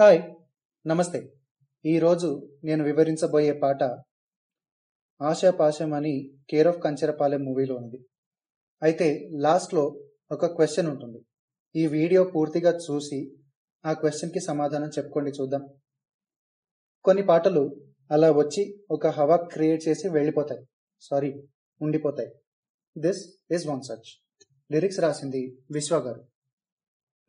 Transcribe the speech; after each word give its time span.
Hi 0.00 0.34
నమస్తే. 0.86 1.32
ఈరోజు 1.86 2.50
నేను 2.64 2.84
వివరించబోయే 2.84 3.52
పాట 3.52 3.82
ఆశాపాశం 5.22 5.92
అని 5.92 6.34
కేర్ 6.50 6.68
ఆఫ్ 6.68 6.80
కంచెరపాలెం 6.80 7.44
మూవీలో 7.44 7.76
ఉంది 7.76 7.98
అయితే 8.82 9.30
లాస్ట్లో 9.32 10.00
ఒక 10.32 10.46
క్వశ్చన్ 10.46 10.86
ఉంటుంది. 10.86 11.20
ఈ 11.76 11.86
వీడియో 11.86 12.24
పూర్తిగా 12.24 12.76
చూసి 12.76 13.36
ఆ 13.86 13.92
క్వశ్చన్కి 13.92 14.40
సమాధానం 14.40 14.88
చెప్పుకోండి 14.88 15.30
చూద్దాం. 15.30 15.68
కొన్ని 17.04 17.26
పాటలు 17.26 17.76
అలా 18.10 18.30
వచ్చి 18.30 18.84
ఒక 18.90 19.06
హవా 19.06 19.36
క్రియేట్ 19.36 19.88
చేసి 19.88 20.08
వెళ్ళిపోతాయి. 20.08 20.66
సారీ 21.00 21.42
ఉండిపోతాయి. 21.80 22.30
This 22.98 23.38
is 23.50 23.66
one 23.66 23.82
such 23.82 24.10
lyrics 24.72 25.00
రాసింది 25.00 25.58
విశ్వ 25.72 25.98
గారు. 25.98 26.24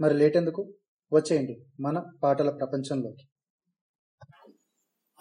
మరి 0.01 0.13
లేట్ 0.13 0.37
ఎందుకు? 0.37 0.73
వచ్చేయండి 1.13 1.65
మన 1.79 2.03
పాటల 2.23 2.49
ప్రపంచంలోకి. 2.49 3.27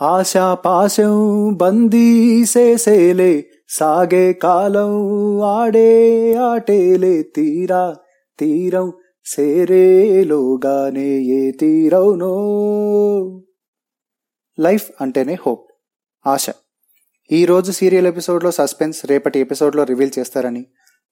ఆశా 0.05 0.55
పాశం 0.55 1.55
బందీసేసేలే 1.57 3.51
సాగే 3.69 4.33
కాలం 4.33 4.93
ఆడే 5.41 6.35
ఆటేలే 6.35 7.23
తీరా 7.23 7.97
తీరం 8.39 8.93
సేరేలోగానే 9.25 11.19
ఏ 11.19 11.51
తీరవునో. 11.51 12.35
లైఫ్ 14.61 14.91
అంటేనే 15.01 15.35
హోప్ 15.47 15.67
ఆశ. 16.27 16.47
ఈరోజు 17.33 17.73
సీరియల్ 17.73 18.07
ఎపిసోడ్లో 18.07 18.51
సస్పెన్స్ 18.51 19.07
రేపటి 19.07 19.39
ఎపిసోడ్లో 19.39 19.85
రివీల్ 19.85 20.11
చేస్తారని. 20.19 20.67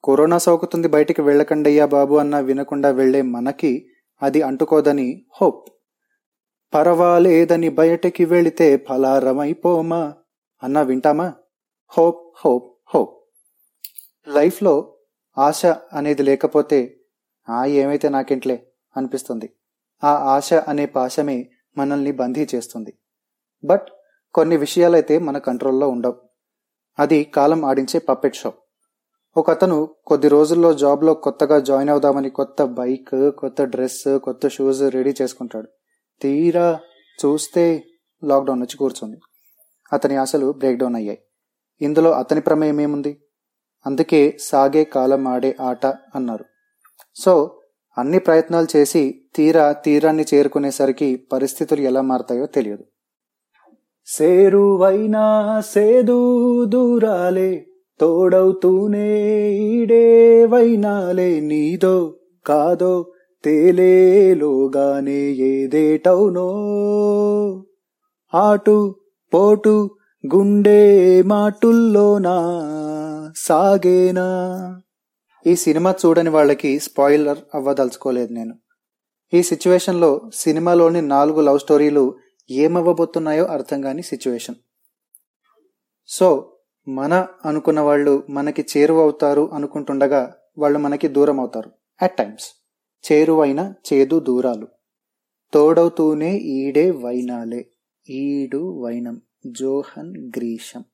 కరోనా 0.04 0.38
సోకుతుంది 0.38 0.88
బయటికి 0.88 1.22
వెళ్ళకండయ్యా 1.22 1.86
బాబు 1.86 2.14
అన్న 2.14 2.40
వినకుండా 2.40 2.90
వెళ్ళే 2.90 3.22
మనకి 3.22 3.88
అది 4.22 4.42
అంటుకోదని 4.42 5.24
హోప్. 5.42 5.68
పర్వాలేదని 6.74 7.68
బయటికి 7.68 8.24
వెళితే 8.24 8.76
ఫలారమైపోమా? 8.76 10.14
అన్న 10.62 10.82
వింటామా? 10.82 11.34
Hope 11.98 12.36
hope 12.44 12.78
hope. 12.94 13.24
లైఫ్లో 14.28 14.96
ఆశ 15.38 15.66
అనేది 15.66 16.22
లేకపోతే 16.22 17.00
ఆ 17.48 17.64
ఏమైతే 17.64 18.08
నాకెంట్లే 18.08 18.72
అనిపిస్తుంది. 18.96 19.52
ఆ 20.04 20.08
ఆశ 20.08 20.54
అనే 20.54 20.86
పాశమే 20.86 21.50
మనల్ని 21.76 22.12
బందీ 22.12 22.46
చేస్తుంది. 22.54 22.98
బట్ 23.64 23.86
కొన్ని 24.34 24.56
విషయాలైతే 24.56 25.18
మన 25.18 25.38
కంట్రోల్లో 25.38 25.88
ఉండవు. 25.88 26.28
అది 26.98 27.24
కాలం 27.24 27.64
ఆడించే 27.64 28.00
పప్పెట్ 28.00 28.36
షో. 28.36 28.52
ఒక 29.36 29.50
అతను 29.50 29.88
కొద్ది 30.06 30.28
రోజుల్లో 30.28 30.72
జాబ్లో 30.72 31.14
కొత్తగా 31.14 31.58
జాయిన్ 31.58 31.90
అవుదామని 31.90 32.30
కొత్త 32.30 32.64
బైక్ 32.64 33.32
కొత్త 33.38 33.62
డ్రెస్ 33.62 34.18
కొత్త 34.18 34.48
షూస్ 34.48 34.82
రెడీ 34.82 35.14
చేసుకుంటాడు. 35.22 35.68
తీరా 36.22 36.80
చూస్తే 37.24 37.84
లాక్డౌన్ 38.24 38.60
వచ్చి 38.60 38.76
కూర్చుంది. 38.76 39.16
అతని 39.92 40.16
ఆశలు 40.16 40.52
బ్రేక్డౌన్ 40.52 40.96
అయ్యాయి. 40.96 41.18
ఇందులో 41.80 42.12
అతని 42.12 42.40
ప్రమేయం 42.40 42.80
ఏముంది? 42.80 43.20
అందుకే 43.86 44.36
సాగే 44.40 44.84
కాలం 44.84 45.28
ఆడే 45.28 45.56
ఆట 45.60 45.86
అన్నారు. 45.86 46.44
సో 47.16 47.60
అన్ని 47.98 48.18
ప్రయత్నాలు 48.18 48.66
చేసి 48.76 49.24
తీరా 49.34 49.72
తీరాన్ని 49.72 50.24
చేరుకునేసరికి 50.34 51.16
పరిస్థితులు 51.32 51.80
ఎలా 51.80 52.00
మారతాయో 52.00 52.46
తెలియదు. 52.46 52.84
సేరువైనా 54.06 55.60
సేదు 55.60 56.64
దూరాలే 56.64 57.66
తోడవుతూనే 58.00 59.52
ఈడే 59.52 60.46
నీదో 61.40 62.16
కాదో 62.46 63.12
తేలేలోగానే 63.44 65.32
ఏదేటవునో 65.32 66.48
ఆటు 68.34 68.96
పోటు 69.34 69.96
గుండె 70.34 71.22
మాటుల్లోనా 71.22 72.36
సాగేనా? 73.36 74.26
ఈ 75.46 75.54
సినిమా 75.54 75.94
చూడని 76.06 76.30
వాళ్ళకి 76.30 76.78
స్పాయిలర్ 76.78 77.38
అవ్వదలుచుకోలేదు 77.54 78.32
నేను. 78.32 78.54
ఈ 79.34 79.42
సిచ్యువేషన్లో 79.42 80.30
సినిమాలోని 80.34 81.02
నాలుగు 81.02 81.40
లవ్ 81.40 81.58
స్టోరీలు 81.58 82.14
ఏమవ్వబోతున్నాయో 82.50 83.44
అర్థం 83.44 83.80
కాని 83.82 84.02
సిచ్యువేషన్. 84.02 84.54
సో 86.06 86.55
మన 86.88 87.26
అనుకున్న 87.44 87.80
వాళ్ళు 87.80 88.26
మనకి 88.30 88.66
చేరువవుతారు 88.76 89.54
అనుకుంటుండగా 89.54 90.36
వాళ్ళు 90.58 90.78
మనకి 90.78 91.08
దూరం 91.08 91.40
అవుతారు 91.40 91.70
అట్ 92.02 92.16
టైమ్స్ 92.16 92.66
చేరువైన 93.12 93.74
చేదు 93.92 94.20
దూరాలు. 94.20 94.68
తోడవుతూనే 95.52 96.36
ఈడే 96.36 96.90
వైనాలే. 96.90 97.70
ఈడు 98.10 98.82
వైనం. 98.82 99.22
జోహన్ 99.46 100.32
గ్రీషం. 100.36 100.84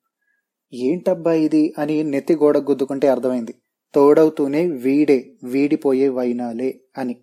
ఏంటబ్బా 0.72 1.32
ఇది 1.32 1.74
అని 1.78 2.04
నెత్తి 2.04 2.36
గోడ 2.36 2.58
గుద్దుకుంటే 2.58 3.08
అర్థమైంది. 3.08 3.54
తోడవుతూనే 3.94 4.66
వీడే 4.66 5.32
వీడిపోయే 5.44 6.08
వైనాలే 6.08 6.80
అని. 6.98 7.16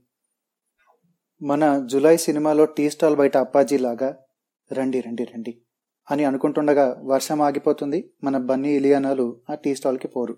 మన 1.42 1.84
జులై 1.86 2.18
సినిమాలో 2.18 2.66
టీ 2.66 2.90
స్టాల్ 2.90 3.16
బయట 3.16 3.38
అప్పాజీలాగా 3.38 4.18
రండి 4.74 5.02
రండి 5.02 5.24
రండి. 5.24 5.62
అని 6.12 6.26
అనుకుంటుండగా 6.26 7.02
వర్షం 7.06 7.42
ఆగిపోతుంది. 7.42 8.12
మన 8.24 8.38
బన్నీ 8.38 8.70
ఇలియానాలు 8.70 9.42
ఆ 9.50 9.56
టీ 9.56 9.76
స్టాల్కి 9.76 10.08
పోరు. 10.08 10.38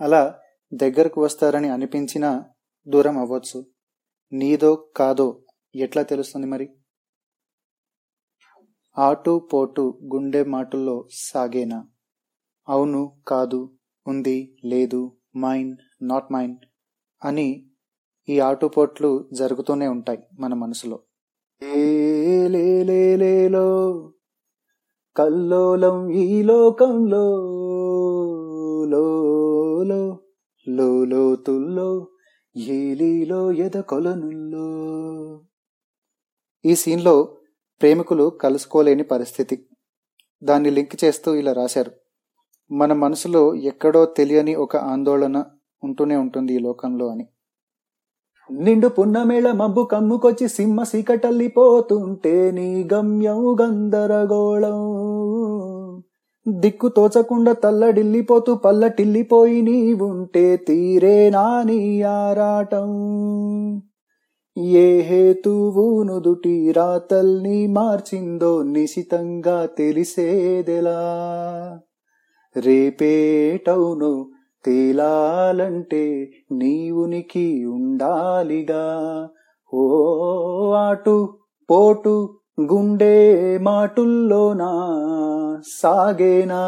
అలా 0.00 0.38
దగ్గరకు 0.74 1.22
వస్తారని 1.22 1.68
అనిపించినా 1.68 2.44
దూరం 2.86 3.18
అవ్వచ్చు. 3.18 3.64
నీదో 4.32 4.88
కాదో 4.96 5.42
ఎట్లా 5.74 6.02
తెలుస్తుంది 6.02 6.46
మరి? 6.46 6.68
ఆటు 8.98 9.48
పోటు 9.52 10.00
గుండె 10.14 10.44
మాటల్లో 10.44 11.08
సాగేనా? 11.10 11.84
అవును 12.68 13.20
కాదు 13.28 13.70
ఉంది 14.06 14.56
లేదు 14.64 15.18
మైన్ 15.36 15.76
నాట్ 16.02 16.32
మైన్ 16.32 16.56
అని 17.24 17.72
ఈ 18.28 18.40
ఆటుపోట్లు 18.40 19.28
జరుగుతూనే 19.32 19.88
ఉంటాయి 19.88 20.18
మన 20.40 20.54
మనసులో. 20.54 21.02
ఏలేలేలేలో 21.62 23.62
కల్లోలం 25.16 26.10
ఈ 26.10 26.42
లోకంలో 26.42 27.24
లోలో 28.84 31.04
లోతుల్లో 31.04 32.08
ఏలీలో 32.56 33.52
ఎద 33.52 33.80
కొలనుల్లో 33.80 34.72
ఈ 36.64 36.74
సీన్లో 36.74 37.36
ప్రేమికులు 37.82 38.28
కలుసుకోలేని 38.28 39.02
పరిస్థితి. 39.02 39.68
దాన్ని 40.42 40.70
లింక్ 40.70 41.04
చేస్తూ 41.04 41.34
ఇలా 41.34 41.52
రాశారు. 41.52 41.92
మన 42.72 42.92
మనసులో 42.92 43.54
ఎక్కడో 43.54 44.04
తెలియని 44.04 44.54
ఒక 44.54 44.76
ఆందోళన 44.76 45.44
ఉంటూనే 45.82 46.16
ఉంటుంది 46.16 46.54
ఈ 46.54 46.58
లోకంలో 46.58 47.08
అని. 47.08 47.28
నిండు 48.50 48.88
పున్నమేళ 48.88 49.52
మబ్బు 49.52 49.82
కమ్ముకొచ్చి 49.82 50.48
సింహ 50.48 50.82
సీకటల్లిపోతుంటే 50.82 52.50
నీ 52.50 52.88
గమ్యం 52.94 53.56
గందరగోళం. 53.62 54.80
దిక్కు 56.48 56.88
తోచకుండా 56.88 57.52
తల్లడిల్లిపోతూ 57.52 58.54
పల్లటిల్లిపోయి 58.54 59.62
నీవుంటే 59.62 60.56
తీరే 60.56 61.30
నాని 61.30 62.02
ఆరాటం. 62.02 62.90
ఏ 64.58 65.00
హేతువు 65.00 66.02
నుదుటి 66.02 66.72
రాతల్ని 66.72 67.66
మార్చిందో 67.66 68.62
నిశితంగా 68.62 69.66
తెలిసేదెలా? 69.66 71.00
రేపేటవును 72.56 74.30
తేలాలంటే 74.64 76.32
నీవునికి 76.52 77.64
ఉనికి 77.64 77.81
ఉండాలిగా. 77.92 78.84
ఓ 79.74 79.82
ఆటు 80.72 81.38
పోటు 81.70 82.38
గుండె 82.60 83.58
మాటుల్లోనా? 83.58 84.70
సాగేనా? 85.80 86.62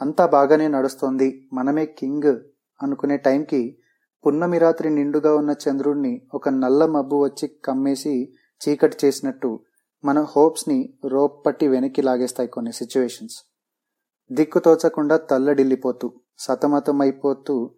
అంతా 0.00 0.26
బాగానే 0.26 0.68
నడుస్తోంది. 0.68 1.48
మనమే 1.52 1.86
కింగ్ 1.86 2.36
అనుకునే 2.82 3.16
టైంకి 3.16 3.78
పున్నమి 4.26 4.58
రాత్రి 4.58 4.90
నిండుగా 4.90 5.36
ఉన్న 5.36 5.54
చంద్రుణ్ణి 5.68 6.22
ఒక 6.34 6.48
నల్ల 6.48 6.86
మబ్బు 6.86 7.16
వచ్చి 7.16 7.50
కమ్మేసి 7.64 8.34
చీకటి 8.62 8.96
చేసినట్టు 9.04 9.60
మన 10.04 10.20
హోప్స్ని 10.20 10.94
రోప్ 11.04 11.46
పట్టి 11.46 11.68
వెనక్కి 11.68 12.02
లాగేస్తాయి 12.02 12.48
కొన్ని 12.48 12.72
సిచ్యువేషన్స్. 12.72 13.36
దిక్కుతోచకుండా 14.32 15.16
తల్లడిల్లిపోతూ 15.16 16.12
సతమతమైపోతూ 16.38 17.70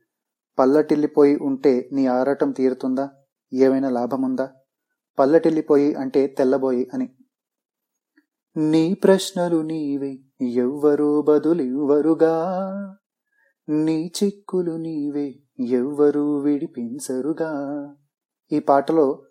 పల్లటిల్లిపోయి 0.58 1.37
ఉంటే 1.37 1.88
నీ 1.93 2.06
ఆరాటం 2.06 2.50
తీరుతుందా? 2.50 3.11
ఏమైనా 3.52 3.91
లాభముందా? 3.91 4.52
పల్లటిల్లిపోయి 5.19 5.94
అంటే 5.94 6.26
తెల్లబోయి 6.26 6.91
అని. 6.94 7.08
నీ 8.56 8.94
ప్రశ్నలు 8.94 9.62
నీవే 9.62 10.19
ఎవ్వరూ 10.47 11.23
బదులివ్వరుగా. 11.23 12.35
నీ 13.69 14.12
చిక్కులు 14.25 14.73
నీవే 14.73 15.35
ఎవ్వరూ 15.67 16.38
విడిపించరుగా. 16.38 17.50
ఈ 18.53 18.58
పాటలో 18.58 19.23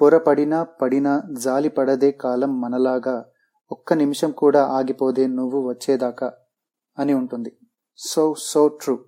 పొరపడినా 0.00 0.62
పడినా 0.62 1.22
జాలి 1.40 1.68
పడదే 1.68 2.10
కాలం 2.10 2.60
మనలాగా 2.60 3.26
ఒక్క 3.72 3.92
నిమిషం 3.92 4.30
కూడా 4.30 4.64
ఆగిపోదే 4.64 5.26
నువ్వు 5.26 5.68
వచ్చేదాకా 5.68 6.32
అని 6.98 7.14
ఉంటుంది. 7.14 7.56
సో 7.96 8.34
సో 8.38 8.68
ట్రూ 8.68 8.98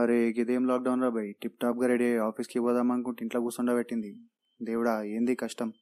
అరే 0.00 0.16
ఇదేం 0.30 0.64
లాక్డౌన్ 0.68 1.02
రా 1.02 1.08
బై? 1.08 1.32
టిప్ 1.32 1.56
టాప్గా 1.60 1.86
రెడీ 1.86 2.04
అయ్యి 2.04 2.18
ఆఫీస్కి 2.18 2.58
పోదాం 2.60 2.90
అనుకుంటే 2.90 3.24
ఇంట్లో 3.24 3.40
కూర్చుండబెట్టింది 3.40 4.10
దేవుడా 4.62 5.02
ఏంది 5.02 5.34
కష్టం? 5.34 5.72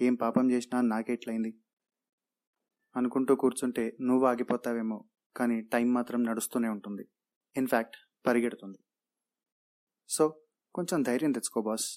ఏం 0.00 0.14
పాపం 0.14 0.50
చేసినా 0.50 0.80
నాకెట్లయింది 0.80 1.52
అనుకుంటూ 2.96 3.34
కూర్చుంటే 3.34 3.96
నువ్వు 4.00 4.26
ఆగిపోతావేమో 4.26 4.98
కానీ 5.36 5.60
టైం 5.60 5.92
మాత్రం 5.92 6.22
నడుస్తూనే 6.22 6.68
ఉంటుంది. 6.68 7.04
ఇన్ఫ్యాక్ట్ 7.56 7.96
పరిగెడుతుంది. 8.26 8.78
సో 10.08 10.24
కొంచెం 10.74 11.02
ధైర్యం 11.02 11.32
తెచ్చుకో 11.32 11.62
బాస్. 11.62 11.88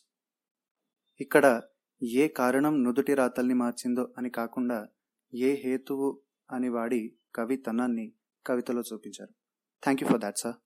ఇక్కడ 1.22 1.62
ఏ 2.02 2.28
కారణం 2.28 2.84
నుదుటి 2.84 3.14
రాతల్ని 3.14 3.54
మార్చిందో 3.54 4.14
అని 4.18 4.30
కాకుండా 4.30 4.80
ఏ 5.34 5.52
హేతువు 5.64 6.22
అని 6.52 6.70
వాడి 6.70 7.02
కవి 7.36 7.58
తనాన్ని 7.58 8.14
కవితలో 8.46 8.82
చూపించారు. 8.82 9.34
Thank 9.84 10.04
you 10.04 10.10
for 10.10 10.22
that 10.22 10.38
sir. 10.38 10.58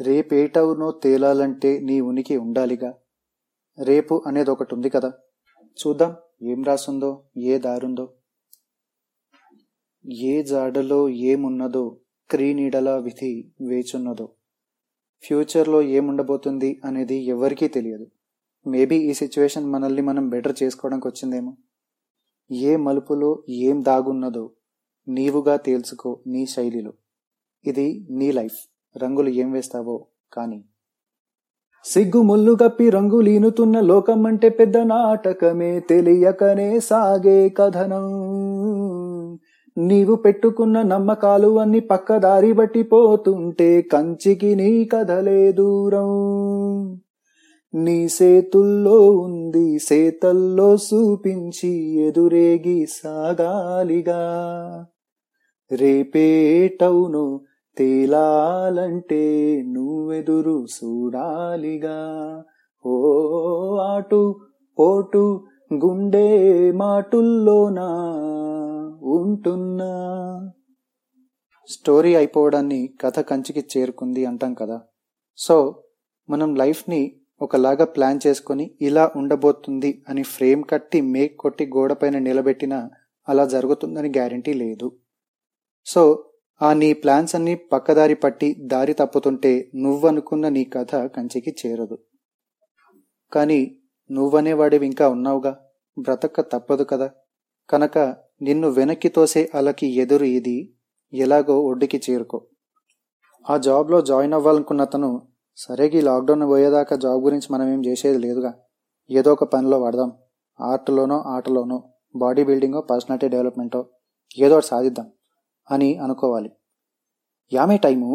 రేపేటవునో 0.00 0.90
తేలాలంటే 0.90 1.80
నీ 1.80 2.00
ఉనికి 2.00 2.36
ఉండాలిగా. 2.36 2.94
రేపు 3.78 4.24
అనేది 4.26 4.50
ఒకటి 4.50 4.74
ఉంది 4.74 4.88
కదా. 4.88 5.12
చూద్దాం 5.78 6.16
ఏం 6.42 6.64
రాసుందో 6.64 7.24
ఏ 7.38 7.58
దారుందో. 7.58 8.14
ఏ 10.06 10.42
జాడలో 10.42 11.08
ఏమున్నదో 11.08 12.00
క్రీనీడల 12.30 12.98
విధి 12.98 13.52
వేచున్నదో. 13.60 14.34
ఫ్యూచర్లో 15.24 15.82
ఏముండబోతుంది 15.82 16.80
అనేది 16.84 17.14
ఎవరికీ 17.14 17.68
తెలియదు. 17.68 18.06
మేబీ 18.66 18.96
ఈ 18.96 19.12
సిచ్యువేషన్ 19.12 19.72
మనల్ని 19.72 20.02
మనం 20.02 20.28
బెటర్ 20.28 20.56
చేసుకోవడానికి 20.62 21.08
వచ్చిందేమో 21.08 21.56
ఏ 22.50 22.76
మలుపులో 22.76 23.44
ఏం 23.48 23.84
దాగున్నదో 23.84 24.52
నీవుగా 25.08 25.56
తేల్చుకో 25.56 26.22
నీ 26.26 26.46
శైలిలో. 26.46 26.92
ఇది 27.66 28.06
నీ 28.10 28.32
లైఫ్. 28.32 28.71
రంగులు 28.96 29.28
ఏం 29.28 29.52
వేస్తావో 29.52 30.06
కానీ. 30.32 30.64
సిగ్గు 31.84 32.22
ముళ్ళు 32.22 32.52
కప్పి 32.52 32.90
రంగులీనుతున్న 32.90 33.80
లోకం 33.80 34.26
అంటే 34.26 34.48
పెద్ద 34.48 34.76
నాటకమే 34.76 35.80
తెలియకనే 35.80 36.80
సాగే 36.80 37.48
కథనం. 37.48 38.28
నీవు 39.78 40.14
పెట్టుకున్న 40.14 40.82
నమ్మకాలు 40.82 41.60
అన్ని 41.60 41.80
పక్కదారి 41.80 42.52
బట్టి 42.52 42.82
పోతుంటే 42.82 43.82
కంచికి 43.82 44.54
నీ 44.54 44.84
కథలే 44.84 45.52
దూరం. 45.52 46.08
నీ 47.74 48.08
సేతుల్లో 48.08 49.10
ఉంది 49.10 49.78
సేతల్లో 49.78 50.74
చూపించి 50.74 51.98
ఎదురేగి 52.00 52.86
సాగాలిగా. 52.86 54.20
రేపేటవును 55.72 57.40
తేలాలంటే 57.76 59.22
నువ్వెదురు 59.66 60.66
చూడాలిగా 60.74 61.98
ఓ 62.86 62.96
ఆటు 63.78 64.40
పోటు 64.78 65.44
గుండె 65.74 66.28
మాటుల్లోనా 66.72 67.86
ఉంటున్నా? 69.02 69.92
స్టోరీ 71.68 72.14
అయిపోవడాన్ని 72.14 72.90
కథ 73.00 73.20
కంచికి 73.20 73.60
చేరుకుంది 73.60 74.24
అంటాం 74.24 74.54
కదా. 74.54 74.80
సో 75.36 75.82
మనం 76.30 76.54
లైఫ్ని 76.54 77.16
ఒకలాగా 77.42 77.84
ప్లాన్ 77.84 78.20
చేసుకొని 78.26 78.70
ఇలా 78.80 79.12
ఉండబోతుంది 79.16 80.02
అని 80.08 80.22
ఫ్రేమ్ 80.22 80.64
కట్టి 80.70 81.00
మేక్ 81.00 81.38
కొట్టి 81.38 81.66
గోడపైన 81.66 82.18
నిలబెట్టినా 82.18 82.90
అలా 83.28 83.44
జరుగుతుందని 83.44 84.08
గ్యారంటీ 84.08 84.52
లేదు. 84.52 84.92
సో 85.86 86.02
ఆ 86.62 86.72
నీ 86.72 86.92
ప్లాన్స్ 86.92 87.34
అన్ని 87.34 87.54
పక్కదారి 87.54 88.14
పట్టి 88.14 88.54
దారి 88.60 88.92
తప్పుతుంటే 88.92 89.70
నువ్వనుకున్న 89.74 90.48
నీ 90.48 90.64
కథ 90.64 90.94
కంచికి 90.94 91.54
చేరదు. 91.66 91.98
కానీ 93.32 93.78
నువ్వనేవాడివి 94.10 94.86
ఇంకా 94.86 95.08
ఉన్నావుగా? 95.08 95.60
బ్రతక 95.98 96.40
తప్పదు 96.40 96.84
కదా? 96.84 97.10
కనుక 97.70 97.98
నిన్ను 98.42 98.68
వెనక్కి 98.68 99.08
తోసే 99.08 99.50
అలకి 99.54 99.86
ఎదురు 99.86 100.24
ఇది 100.24 100.74
ఎలాగో 101.14 101.60
ఒడ్డుకి 101.60 102.00
చేరుకో. 102.10 102.46
ఆ 103.50 103.56
జాబ్లో 103.56 104.00
జాయిన్ 104.00 104.32
అవ్వాలనుకున్న 104.32 104.80
అతను 104.82 105.28
సరేగి 105.56 106.00
లాక్డౌన్ 106.00 106.48
పోయేదాకా 106.48 106.96
జాబ్ 106.96 107.24
గురించి 107.24 107.48
మనం 107.50 107.72
ఏం 107.72 107.84
చేసేది 107.86 108.18
లేదుగా. 108.18 108.54
ఏదో 109.10 109.32
ఒక 109.32 109.44
పనిలో 109.44 109.80
వాడదాం. 109.80 110.12
ఆర్ట్లోనో 110.60 111.18
ఆటలోనో 111.18 111.92
బాడీ 112.16 112.44
బిల్డింగో 112.44 112.80
పర్సనాలిటీ 112.80 113.28
డెవలప్మెంటో 113.28 113.88
ఏదో 114.38 114.54
ఒకటి 114.54 114.66
సాధిద్దాం. 114.66 115.10
అని 115.70 115.90
అనుకోవాలి. 115.98 116.50
యామే 117.52 117.76
టైము 117.76 118.10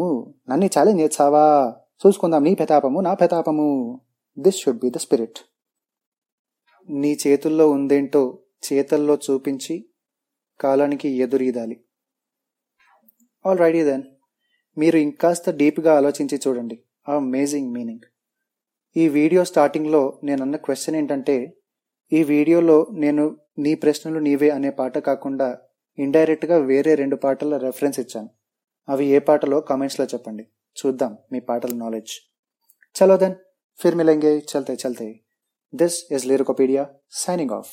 నన్ను 0.48 0.66
ఛాలెంజ్ 0.66 1.00
చేస్తావా? 1.02 1.44
చూసుకుందాం 2.00 2.42
నీ 2.44 2.54
పెతాపము 2.54 3.00
నా 3.00 3.14
పెతాపము. 3.14 3.68
This 4.38 4.58
should 4.62 4.78
be 4.78 4.90
the 4.90 4.96
spirit 4.96 5.38
నీ 6.88 7.18
చేతుల్లో 7.26 7.70
ఉందేంటో 7.70 8.22
చేతల్లో 8.66 9.18
చూపించి 9.26 9.74
కాలానికి 10.60 11.08
ఎదురీదాలి. 11.24 11.76
ఆల్ 13.46 13.58
రైడీ 13.58 13.82
దెన్ 13.84 14.04
మీరు 14.76 14.96
ఇంకాస్త 14.96 15.50
డీప్గా 15.50 15.96
ఆలోచించి 15.96 16.36
చూడండి. 16.46 16.76
ఆ 17.08 17.14
అమేజింగ్ 17.16 17.70
మీనింగ్ 17.74 18.06
ఈ 18.96 19.08
వీడియో 19.08 19.42
స్టార్టింగ్లో 19.44 20.02
నేను 20.24 20.42
అన్న 20.42 20.56
క్వశ్చన్ 20.56 20.96
ఏంటంటే 20.96 21.36
ఈ 22.12 22.22
వీడియోలో 22.22 22.86
నేను 22.92 23.24
నీ 23.58 23.74
ప్రశ్నలు 23.74 24.18
నీవే 24.18 24.50
అనే 24.50 24.70
పాట 24.70 24.98
కాకుండా 24.98 25.48
ఇండైరెక్ట్గా 25.98 26.58
వేరే 26.58 26.94
రెండు 26.94 27.16
పాటల 27.16 27.56
రెఫరెన్స్ 27.56 28.00
ఇచ్చాను. 28.00 28.30
అవి 28.88 29.06
ఏ 29.06 29.18
పాటలో 29.18 29.60
కామెంట్స్లో 29.60 30.06
చెప్పండి. 30.06 30.46
చూద్దాం 30.78 31.18
మీ 31.32 31.40
పాటల 31.40 31.74
నాలెడ్జ్ 31.74 32.12
చలో 32.96 33.16
దెన్ 33.16 33.34
ఫిర్ 33.80 33.94
మిలేంగే 33.94 34.32
చల్తే 34.38 34.76
చల్తే 34.86 35.20
this 35.74 36.04
is 36.10 36.26
Lyricopedia 36.26 36.86
signing 37.12 37.50
off 37.50 37.70